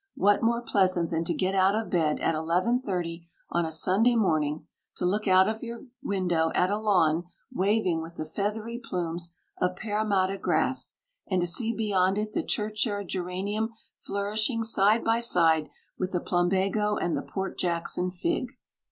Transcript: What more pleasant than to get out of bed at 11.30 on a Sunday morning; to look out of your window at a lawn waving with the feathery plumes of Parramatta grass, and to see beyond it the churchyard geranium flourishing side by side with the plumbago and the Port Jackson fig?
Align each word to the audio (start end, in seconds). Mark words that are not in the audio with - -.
What 0.15 0.41
more 0.41 0.63
pleasant 0.63 1.11
than 1.11 1.23
to 1.25 1.33
get 1.35 1.53
out 1.53 1.75
of 1.75 1.91
bed 1.91 2.19
at 2.21 2.33
11.30 2.33 3.27
on 3.51 3.65
a 3.67 3.71
Sunday 3.71 4.15
morning; 4.15 4.65
to 4.97 5.05
look 5.05 5.27
out 5.27 5.47
of 5.47 5.61
your 5.61 5.83
window 6.01 6.51
at 6.55 6.71
a 6.71 6.79
lawn 6.79 7.25
waving 7.53 8.01
with 8.01 8.15
the 8.15 8.25
feathery 8.25 8.79
plumes 8.83 9.35
of 9.61 9.75
Parramatta 9.75 10.39
grass, 10.39 10.95
and 11.29 11.39
to 11.41 11.45
see 11.45 11.71
beyond 11.71 12.17
it 12.17 12.33
the 12.33 12.41
churchyard 12.41 13.09
geranium 13.09 13.75
flourishing 13.99 14.63
side 14.63 15.03
by 15.03 15.19
side 15.19 15.69
with 15.99 16.13
the 16.13 16.19
plumbago 16.19 16.97
and 16.97 17.15
the 17.15 17.21
Port 17.21 17.59
Jackson 17.59 18.09
fig? 18.09 18.51